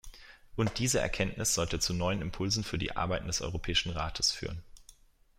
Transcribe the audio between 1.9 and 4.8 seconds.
neuen Impulsen für die Arbeiten des Europäischen Rates führen.